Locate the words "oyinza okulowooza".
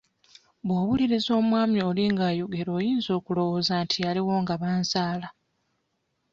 2.79-3.73